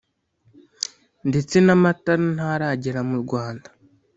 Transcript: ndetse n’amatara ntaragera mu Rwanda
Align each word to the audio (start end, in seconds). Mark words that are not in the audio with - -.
ndetse 1.29 1.55
n’amatara 1.65 2.23
ntaragera 2.35 2.99
mu 3.09 3.15
Rwanda 3.23 3.67